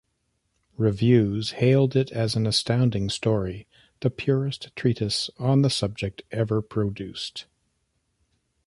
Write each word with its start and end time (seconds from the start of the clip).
Reviews 0.77 1.51
hailed 1.51 1.95
it 1.95 2.11
as 2.11 2.35
an 2.35 2.47
astounding 2.47 3.07
story...the 3.07 4.09
purest 4.09 4.75
treatise 4.75 5.29
on 5.37 5.61
the 5.61 5.69
subject 5.69 6.23
ever 6.31 6.59
produced. 6.63 7.45